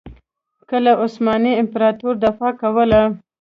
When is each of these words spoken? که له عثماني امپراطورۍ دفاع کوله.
که 0.69 0.75
له 0.85 0.93
عثماني 1.03 1.51
امپراطورۍ 1.61 2.15
دفاع 2.25 2.51
کوله. 2.61 3.01